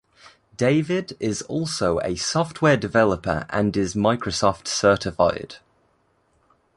David 0.57 1.15
is 1.19 1.43
also 1.43 1.99
a 1.99 2.15
software 2.15 2.75
developer 2.75 3.45
and 3.51 3.77
is 3.77 3.93
Microsoft 3.93 4.65
Certified. 4.67 5.57